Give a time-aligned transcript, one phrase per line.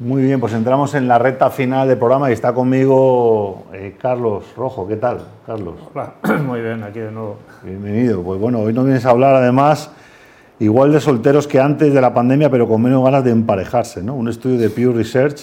[0.00, 4.44] Muy bien, pues entramos en la recta final del programa y está conmigo eh, Carlos
[4.56, 4.86] Rojo.
[4.86, 5.74] ¿Qué tal, Carlos?
[5.92, 7.38] Hola, muy bien, aquí de nuevo.
[7.64, 8.22] Bienvenido.
[8.22, 9.90] Pues bueno, hoy nos vienes a hablar además
[10.60, 14.14] igual de solteros que antes de la pandemia, pero con menos ganas de emparejarse, ¿no?
[14.14, 15.40] Un estudio de Pew Research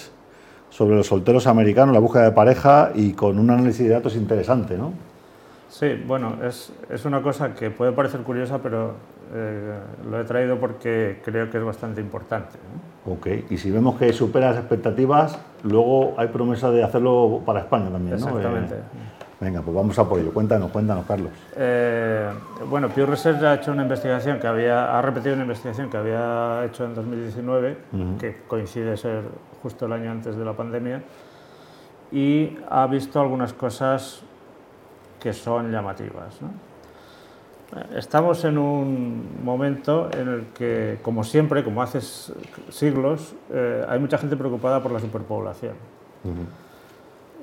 [0.70, 4.78] sobre los solteros americanos, la búsqueda de pareja y con un análisis de datos interesante,
[4.78, 4.94] ¿no?
[5.68, 8.94] Sí, bueno, es, es una cosa que puede parecer curiosa, pero
[9.34, 9.80] eh,
[10.10, 12.58] lo he traído porque creo que es bastante importante.
[13.08, 17.90] Ok, y si vemos que supera las expectativas, luego hay promesa de hacerlo para España
[17.92, 18.28] también, ¿no?
[18.28, 18.76] Exactamente.
[18.76, 18.80] Eh,
[19.40, 20.34] venga, pues vamos a por ello.
[20.34, 21.30] Cuéntanos, cuéntanos, Carlos.
[21.56, 22.28] Eh,
[22.68, 26.66] bueno, Pew Research ha hecho una investigación que había, ha repetido una investigación que había
[26.66, 27.78] hecho en 2019,
[28.20, 29.22] que coincide ser
[29.62, 31.04] justo el año antes de la pandemia,
[32.12, 34.24] y ha visto algunas cosas
[35.20, 36.42] que son llamativas.
[36.42, 36.65] ¿no?
[37.96, 42.00] Estamos en un momento en el que, como siempre, como hace
[42.70, 45.74] siglos, eh, hay mucha gente preocupada por la superpoblación.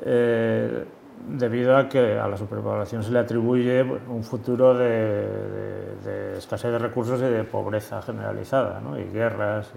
[0.05, 0.85] Eh,
[1.29, 7.21] debido a que a la superpoblación se le atribuye un futuro de, escasez de recursos
[7.21, 8.99] y de pobreza generalizada, ¿no?
[8.99, 9.71] y guerras,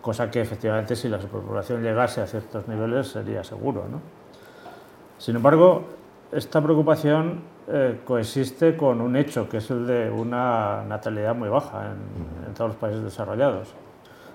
[0.00, 3.84] cosa que efectivamente si la superpoblación llegase a ciertos niveles sería seguro.
[3.90, 4.00] ¿no?
[5.18, 5.84] Sin embargo,
[6.32, 11.92] esta preocupación eh, coexiste con un hecho, que es el de una natalidad muy baja
[12.46, 13.74] en, todos los países desarrollados.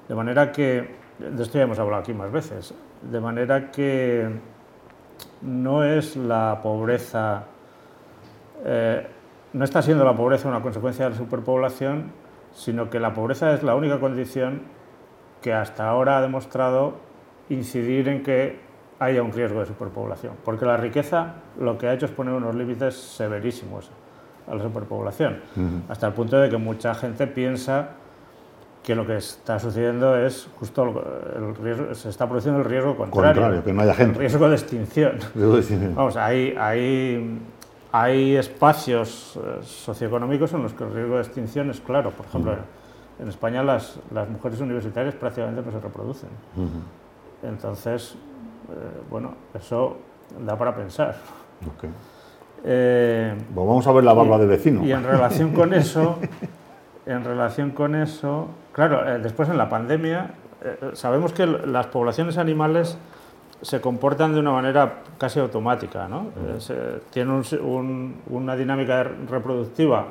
[0.08, 4.30] De manera que, de esto ya hemos hablado aquí más veces, de manera que
[5.42, 7.44] no es la pobreza,
[8.66, 9.08] eh,
[9.54, 12.12] no está siendo la pobreza una consecuencia de la superpoblación,
[12.54, 14.62] sino que la pobreza es la única condición
[15.42, 16.96] que hasta ahora ha demostrado
[17.50, 18.60] incidir en que
[19.04, 22.56] haya un riesgo de superpoblación, porque la riqueza lo que ha hecho es poner unos
[22.56, 23.90] límites severísimos
[24.48, 25.40] a la superpoblación,
[25.90, 27.90] hasta el punto de que mucha gente piensa
[28.84, 31.04] que lo que está sucediendo es justo
[31.36, 34.16] el riesgo, se está produciendo el riesgo contrario, que no haya gente.
[34.16, 35.18] El riesgo de extinción.
[35.96, 37.40] Vamos, hay, hay,
[37.94, 42.12] hay espacios eh, socioeconómicos en los que el riesgo de extinción es claro.
[42.12, 42.58] Por ejemplo,
[43.20, 46.30] en España las, las, mujeres universitarias prácticamente no se reproducen.
[47.42, 48.18] Entonces,
[49.10, 49.98] bueno, eso
[50.46, 51.16] da para pensar.
[52.66, 54.86] Eh, pues vamos a ver la barba de vecino.
[54.86, 56.18] Y en relación con eso,
[57.06, 60.32] en relación con eso, claro, eh, después en la pandemia
[60.94, 62.98] sabemos que las poblaciones animales
[63.62, 66.28] se comportan de una manera casi automática, ¿no?
[67.12, 67.44] tienen
[68.30, 70.06] una dinámica reproductiva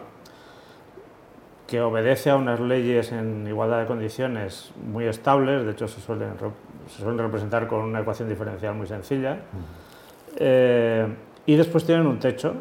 [1.66, 6.34] que obedece a unas leyes en igualdad de condiciones muy estables, de hecho se suelen
[6.88, 9.38] se suelen representar con una ecuación diferencial muy sencilla.
[10.36, 11.06] Eh,
[11.46, 12.54] y después tienen un techo.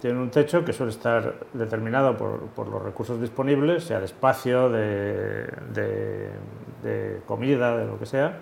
[0.00, 4.68] Tienen un techo que suele estar determinado por, por los recursos disponibles, sea de espacio,
[4.68, 8.38] de, de, comida, de lo que sea.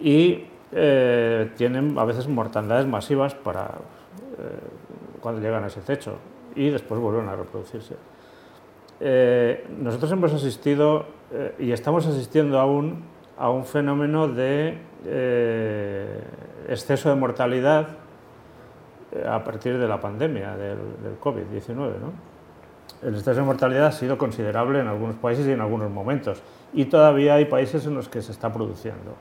[0.00, 6.16] Y eh, tienen a veces mortandades masivas para eh, cuando llegan a ese techo
[6.54, 7.96] y después vuelven a reproducirse.
[9.78, 11.04] nosotros hemos asistido
[11.58, 13.04] y estamos asistiendo aún
[13.38, 16.20] a un fenómeno de eh,
[16.68, 17.88] exceso de mortalidad
[19.12, 20.78] eh, a partir de la pandemia del,
[21.20, 21.76] COVID-19.
[21.76, 22.12] ¿no?
[23.02, 26.42] El exceso de mortalidad ha sido considerable en algunos países y en algunos momentos,
[26.72, 29.14] y todavía hay países en los que se está produciendo.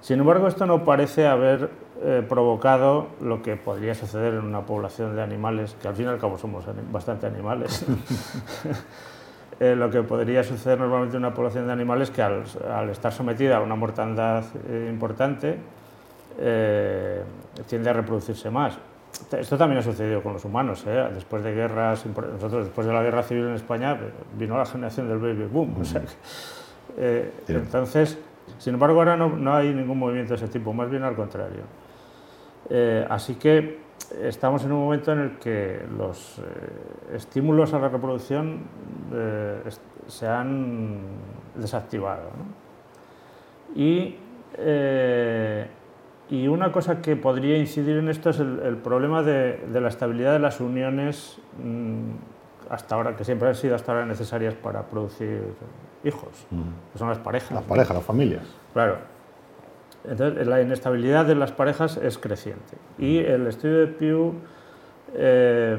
[0.00, 1.70] Sin embargo, esto no parece haber
[2.02, 6.08] eh, provocado lo que podría suceder en una población de animales, que al fin y
[6.08, 7.86] al cabo somos bastante animales.
[9.60, 13.58] Eh, lo que podría suceder normalmente en una población de animales que al, estar sometida
[13.58, 15.56] a una mortandad eh, importante
[16.40, 17.22] eh,
[17.68, 18.76] tiende a reproducirse más.
[19.30, 20.84] Esto también ha sucedido con los humanos.
[21.14, 23.96] Después de guerras, nosotros después de la guerra civil en España
[24.36, 25.76] vino la generación del baby boom.
[27.46, 28.18] entonces,
[28.58, 31.62] sin embargo, ahora no, no, hay ningún movimiento de ese tipo, más bien al contrario.
[33.08, 33.78] así que
[34.22, 38.60] estamos en un momento en el que los eh, estímulos a la reproducción
[39.12, 39.60] eh,
[40.06, 41.00] se han
[41.54, 42.30] desactivado.
[43.74, 44.16] Y,
[44.58, 45.66] eh,
[46.30, 50.38] y, una cosa que podría incidir en esto es el, problema de, la estabilidad de
[50.38, 52.10] las uniones mm,
[52.70, 55.42] hasta ahora, que siempre han sido hasta ahora necesarias para producir
[56.04, 56.92] hijos, mm.
[56.92, 57.52] que son las parejas.
[57.52, 58.44] Las parejas, las familias.
[58.72, 59.13] Claro.
[60.04, 62.76] Entonces, la inestabilidad de las parejas es creciente.
[62.98, 64.34] Y el estudio de Pew
[65.14, 65.78] eh,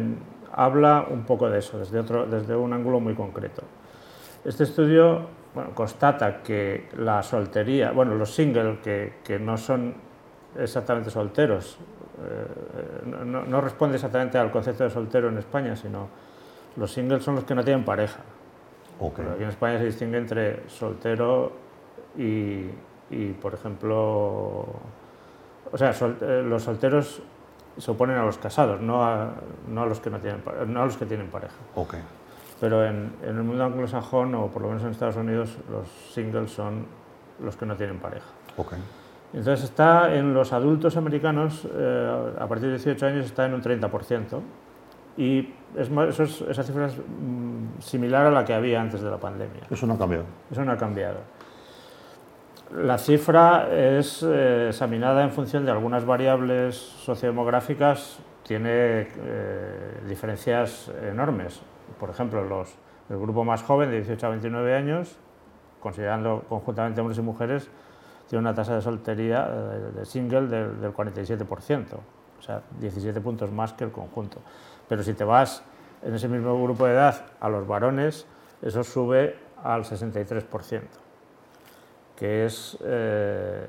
[0.52, 3.64] habla un poco de eso, desde, otro, desde un ángulo muy concreto.
[4.44, 5.28] Este estudio
[5.74, 9.96] constata que la soltería, bueno, los singles que, que no son
[10.58, 11.78] exactamente solteros,
[12.24, 16.08] eh, no, no, responde exactamente al concepto de soltero en España, sino
[16.78, 18.20] los singles son los que no tienen pareja.
[19.00, 19.26] Okay.
[19.26, 21.52] Aquí en España se distingue entre soltero
[22.18, 22.68] y,
[23.10, 23.96] y, por ejemplo,
[25.72, 27.22] o sea, eh, los solteros
[27.78, 29.34] se oponen a los casados, no a,
[29.68, 31.56] no a los que no tienen no a los que tienen pareja.
[31.76, 32.02] Okay.
[32.60, 36.52] Pero en, en, el mundo anglosajón o por lo menos en Estados Unidos los singles
[36.52, 36.86] son
[37.40, 38.28] los que no tienen pareja.
[38.56, 38.80] Okay.
[39.34, 43.62] Entonces está en los adultos americanos eh, a partir de 18 años está en un
[43.62, 44.40] 30%
[45.18, 49.10] y es, eso es, esa cifra es mm, similar a la que había antes de
[49.10, 49.64] la pandemia.
[49.70, 50.24] Eso no ha cambiado.
[50.50, 51.18] Eso no ha cambiado.
[52.72, 61.62] La cifra es eh, examinada en función de algunas variables sociodemográficas, tiene eh, diferencias enormes.
[62.00, 62.76] Por ejemplo, los,
[63.10, 65.18] el grupo más joven, de 18 a 29 años,
[65.80, 67.70] considerando conjuntamente hombres y mujeres,
[68.28, 73.52] tiene una tasa de soltería eh, de single del, del 47%, o sea, 17 puntos
[73.52, 74.40] más que el conjunto.
[74.90, 75.64] Pero si te vas
[76.02, 78.26] en ese mismo grupo de edad a los varones,
[78.62, 80.82] eso sube al 63%,
[82.16, 83.68] que es eh,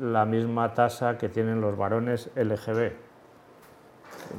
[0.00, 2.92] la misma tasa que tienen los varones LGB.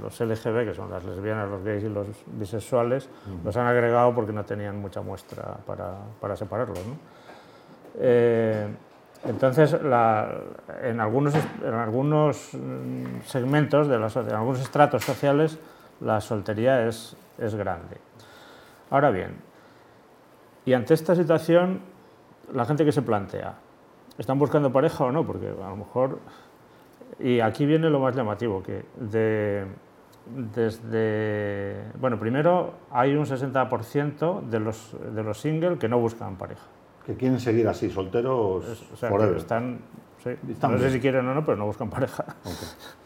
[0.01, 3.09] Los LGB, que son las lesbianas, los gays y los bisexuales,
[3.43, 6.79] los han agregado porque no tenían mucha muestra para, para separarlos.
[6.79, 6.95] ¿no?
[7.99, 8.67] Eh,
[9.25, 15.57] entonces, en, algunos, en algunos mm, segmentos, de en algunos estratos sociales,
[16.01, 17.97] la soltería es, es grande.
[18.89, 19.35] Ahora bien,
[20.65, 21.81] y ante esta situación,
[22.53, 23.56] la gente que se plantea,
[24.18, 25.25] ¿están buscando pareja o no?
[25.25, 26.19] Porque a lo mejor,
[27.19, 29.65] y aquí viene lo más llamativo, que de,
[30.56, 36.65] desde, bueno, primero hay un 60% de los, de los singles que no buscan pareja.
[37.06, 39.80] Que quieren seguir así, solteros o sea, están,
[40.24, 42.25] sí, están, no sé si quieren o no, pero no buscan pareja.
[42.44, 42.56] Okay.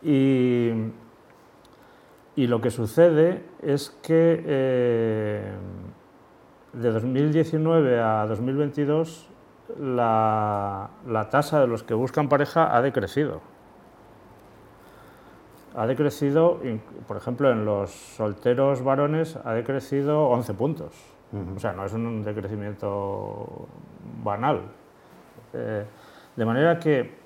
[0.00, 0.70] Y
[2.38, 5.50] y lo que sucede es que eh,
[6.72, 9.28] de 2019 a 2022
[9.78, 13.40] la, la, tasa de los que buscan pareja ha decrecido.
[15.76, 16.60] Ha decrecido,
[17.06, 20.94] por ejemplo, en los solteros varones ha decrecido 11 puntos.
[21.32, 21.56] Uh -huh.
[21.56, 23.68] O sea, no es un decrecimiento
[24.24, 24.62] banal.
[25.52, 25.84] Eh,
[26.36, 27.18] de manera que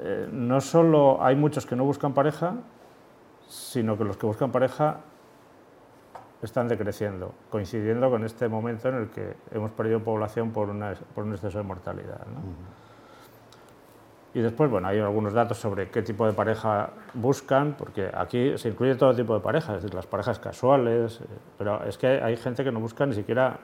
[0.00, 2.54] eh, no solo hay muchos que no buscan pareja,
[3.48, 5.00] sino que los que buscan pareja
[6.42, 11.24] están decreciendo, coincidiendo con este momento en el que hemos perdido población por, una, por
[11.24, 12.26] un exceso de mortalidad.
[12.26, 12.40] ¿no?
[12.40, 12.86] Uh -huh.
[14.36, 18.68] Y después, bueno, hay algunos datos sobre qué tipo de pareja buscan, porque aquí se
[18.68, 21.20] incluye todo tipo de parejas, es decir, las parejas casuales,
[21.56, 23.58] pero es que hay gente que no busca ni siquiera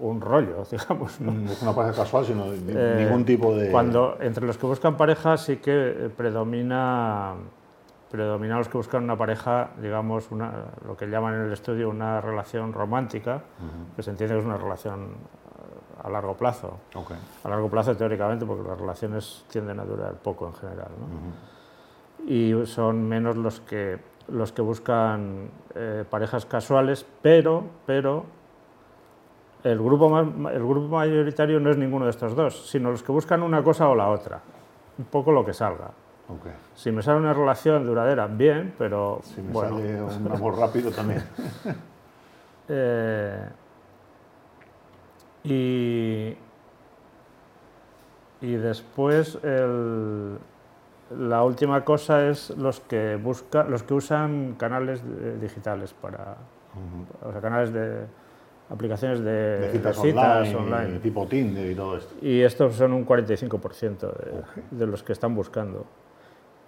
[0.00, 1.20] un rollo, digamos.
[1.20, 1.48] ¿no?
[1.48, 3.70] Es una pareja casual, sino eh, ningún tipo de...
[3.70, 7.34] Cuando entre los que buscan pareja sí que predomina
[8.12, 12.20] predominan los que buscan una pareja, digamos, una, lo que llaman en el estudio una
[12.20, 13.96] relación romántica, uh -huh.
[13.96, 15.16] que se entiende que es una relación
[16.04, 16.78] a largo plazo.
[16.94, 17.16] Okay.
[17.42, 20.90] A largo plazo teóricamente, porque las relaciones tienden a durar poco en general.
[21.00, 21.06] ¿no?
[21.06, 22.62] Uh -huh.
[22.62, 23.98] Y son menos los que,
[24.28, 28.26] los que buscan eh, parejas casuales, pero, pero
[29.64, 33.42] el grupo, el grupo mayoritario no es ninguno de estos dos, sino los que buscan
[33.42, 34.42] una cosa o la otra,
[34.98, 35.92] un poco lo que salga.
[36.28, 36.52] Okay.
[36.74, 39.20] Si me sale una relación duradera, bien, pero.
[39.22, 39.78] Si me bueno.
[39.78, 41.22] sale un amor rápido también.
[42.68, 43.48] eh,
[45.44, 46.36] y,
[48.40, 50.38] y después el,
[51.18, 55.02] la última cosa es los que busca, los que usan canales
[55.40, 56.36] digitales para,
[56.74, 57.28] uh -huh.
[57.28, 58.06] o sea, canales de
[58.70, 62.14] aplicaciones de, de citas, de citas online, online, tipo Tinder y todo esto.
[62.22, 64.64] Y estos son un 45% de, okay.
[64.70, 65.84] de los que están buscando.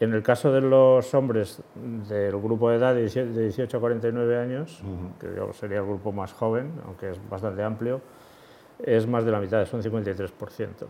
[0.01, 1.63] En el caso de los hombres
[2.09, 5.19] del grupo de edad de 18 a 49 años, uh -huh.
[5.49, 8.01] que sería el grupo más joven, aunque es bastante amplio,
[8.81, 10.87] es más de la mitad, es un 53%.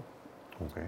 [0.71, 0.85] Okay.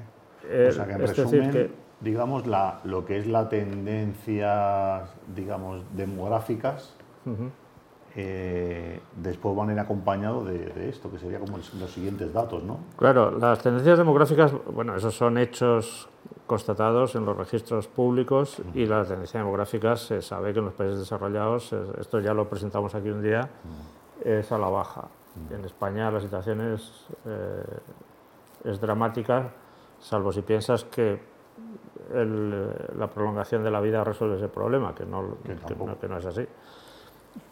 [0.48, 1.70] Eh, o sea que en es resumen, decir que,
[2.00, 5.02] digamos, la, lo que es la tendencia,
[5.34, 6.94] digamos, demográficas,
[7.26, 7.50] uh -huh.
[8.16, 12.62] eh, después van a ir acompañado de, de, esto, que sería como los siguientes datos,
[12.62, 12.78] ¿no?
[12.96, 16.08] Claro, las tendencias demográficas, bueno, esos son hechos
[16.46, 20.98] constatados en los registros públicos y las tendencias demográficas se sabe que en los países
[20.98, 23.48] desarrollados, esto ya lo presentamos aquí un día,
[24.24, 25.08] es a la baja.
[25.50, 27.62] En España la situación es, eh,
[28.64, 29.50] es dramática,
[30.00, 31.20] salvo si piensas que
[32.14, 36.08] el, la prolongación de la vida resuelve ese problema, que no, que que no, que
[36.08, 36.46] no es así.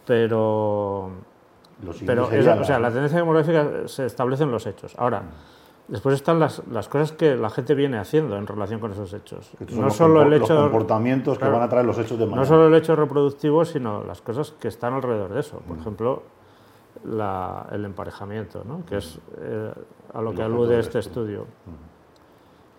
[0.05, 1.11] Pero,
[2.05, 4.95] pero es, o sea, la tendencia demográfica se establece en los hechos.
[4.97, 5.23] Ahora,
[5.87, 9.51] Después están las, las, cosas que la gente viene haciendo en relación con esos hechos.
[9.71, 12.41] No solo el hecho, los comportamientos claro, que van a traer los hechos de manera.
[12.41, 15.59] No solo el hecho reproductivo, sino las cosas que están alrededor de eso.
[15.59, 15.81] Por mm.
[15.81, 16.23] ejemplo,
[17.71, 18.85] el emparejamiento, ¿no?
[18.85, 19.73] que es eh,
[20.13, 21.45] a lo que alude este estudio.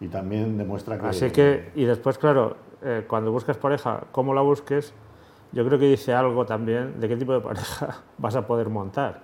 [0.00, 1.06] Y también demuestra que...
[1.06, 4.92] Así que, y después, claro, eh, cuando buscas pareja, cómo la busques,
[5.52, 9.22] yo creo que dice algo también de qué tipo de pareja vas a poder montar.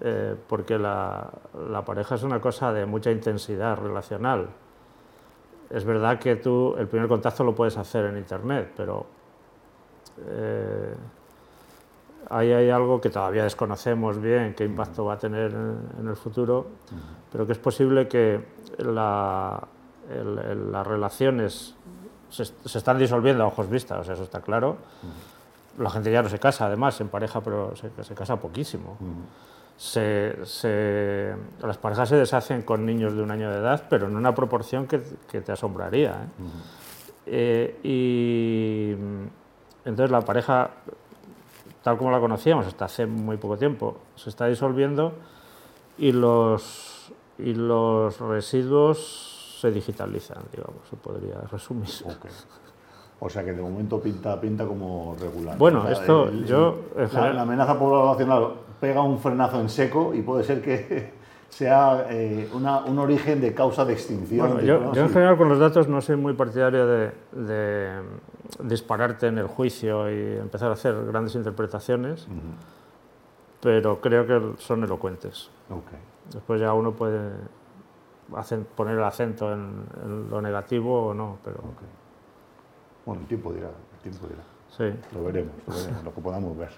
[0.00, 1.30] Eh, porque la,
[1.70, 4.48] la, pareja es una cosa de mucha intensidad relacional.
[5.70, 9.06] Es verdad que tú el primer contacto lo puedes hacer en Internet, pero
[10.26, 10.94] eh,
[12.30, 16.66] ahí hay algo que todavía desconocemos bien, qué impacto va a tener en, el futuro,
[17.30, 18.44] pero que es posible que
[18.78, 19.66] la,
[20.08, 21.74] las relaciones
[22.30, 24.76] se, están disolviendo a ojos vistas, eso está claro.
[25.78, 28.96] La gente ya no se casa, además, en pareja, pero se, se casa poquísimo.
[29.76, 34.34] Se, las parejas se deshacen con niños de un año de edad, pero en una
[34.34, 36.12] proporción que, que te asombraría.
[36.12, 36.44] ¿eh?
[37.26, 38.92] Eh, y
[39.84, 40.70] entonces la pareja,
[41.82, 45.14] tal como la conocíamos hasta hace muy poco tiempo, se está disolviendo
[45.98, 51.88] y los, y los residuos se digitalizan, digamos, se podría resumir.
[53.20, 55.56] O sea que de momento pinta, pinta como regular.
[55.56, 56.80] Bueno, esto yo...
[57.14, 58.52] La, amenaza poblacional
[58.84, 61.10] pega un frenazo en seco y puede ser que
[61.48, 64.60] sea eh, un origen de causa de extinción.
[64.60, 68.02] yo, en general con los datos no soy muy partidario de,
[68.62, 72.28] dispararte en el juicio y empezar a hacer grandes interpretaciones,
[73.62, 75.50] pero creo que son elocuentes.
[76.30, 77.30] Después ya uno puede
[78.76, 81.56] poner el acento en, lo negativo o no, pero...
[83.06, 84.42] Bueno, el tiempo dirá, el tiempo dirá.
[84.76, 85.14] Sí.
[85.14, 86.70] Lo veremos, lo veremos, lo que podamos ver.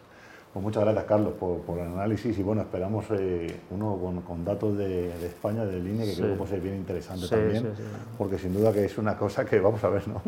[0.57, 5.09] Pues muchas gracias, Carlos, por, el análisis y bueno, esperamos eh, uno con, datos de,
[5.27, 7.75] España, de línea, que creo que puede ser bien interesante también,
[8.17, 10.23] porque sin duda que es una cosa que vamos a ver, ¿no?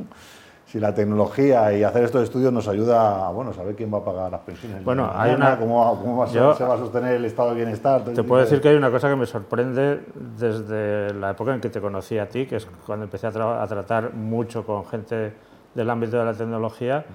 [0.67, 4.05] Si la tecnología y hacer estos estudios nos ayuda a bueno, saber quién va a
[4.05, 4.85] pagar las pensiones.
[4.85, 8.05] Bueno, hay una, cómo, se va a sostener el estado de bienestar.
[8.05, 10.03] Te puedo decir que hay una cosa que me sorprende
[10.39, 13.67] desde la época en que te conocí a ti, que es cuando empecé a, a
[13.67, 15.33] tratar mucho con gente
[15.75, 17.07] del ámbito de la tecnología.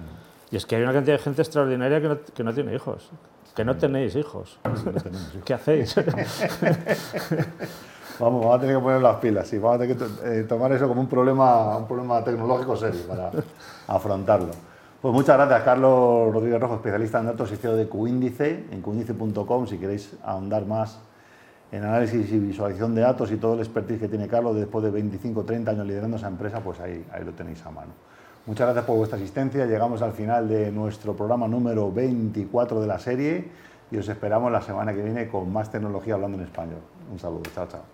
[0.54, 3.10] Y es que hay una cantidad de gente extraordinaria que no, que no tiene hijos.
[3.56, 4.60] Que no tenéis hijos.
[5.44, 5.96] ¿Qué hacéis?
[8.20, 10.70] vamos, vamos a tener que poner las pilas, sí, vamos a tener que eh, tomar
[10.70, 13.32] eso como un problema, un problema tecnológico serio para
[13.88, 14.50] afrontarlo.
[15.02, 19.66] Pues muchas gracias, Carlos Rodríguez Rojo, especialista en datos y CEO de Cuíndice, en cuíndice.com,
[19.66, 21.00] si queréis ahondar más
[21.72, 24.92] en análisis y visualización de datos y todo el expertise que tiene Carlos después de
[24.92, 28.13] 25 o 30 años liderando esa empresa, pues ahí, ahí lo tenéis a mano.
[28.46, 29.64] Muchas gracias por vuestra asistencia.
[29.64, 33.48] Llegamos al final de nuestro programa número 24 de la serie
[33.90, 36.80] y os esperamos la semana que viene con más tecnología hablando en español.
[37.10, 37.42] Un saludo.
[37.54, 37.80] Chao, chao.